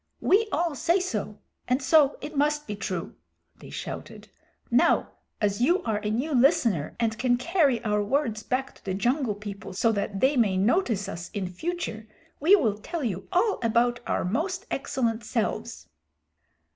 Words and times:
We 0.19 0.47
all 0.51 0.73
say 0.73 0.99
so, 0.99 1.37
and 1.67 1.79
so 1.79 2.17
it 2.21 2.35
must 2.35 2.65
be 2.65 2.75
true," 2.75 3.13
they 3.57 3.69
shouted. 3.69 4.29
"Now 4.71 5.11
as 5.39 5.61
you 5.61 5.83
are 5.83 5.99
a 5.99 6.09
new 6.09 6.33
listener 6.33 6.95
and 6.99 7.19
can 7.19 7.37
carry 7.37 7.83
our 7.83 8.01
words 8.03 8.41
back 8.41 8.73
to 8.73 8.83
the 8.83 8.95
Jungle 8.95 9.35
People 9.35 9.73
so 9.73 9.91
that 9.91 10.19
they 10.19 10.35
may 10.35 10.57
notice 10.57 11.07
us 11.07 11.29
in 11.35 11.45
future, 11.47 12.07
we 12.39 12.55
will 12.55 12.79
tell 12.79 13.03
you 13.03 13.27
all 13.31 13.59
about 13.61 13.99
our 14.07 14.25
most 14.25 14.65
excellent 14.71 15.23
selves." 15.23 15.87